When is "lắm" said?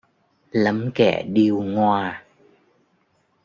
0.51-0.91